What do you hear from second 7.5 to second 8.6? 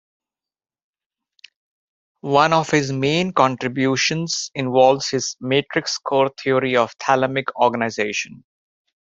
organization.